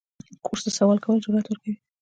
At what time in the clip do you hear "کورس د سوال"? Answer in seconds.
0.45-0.97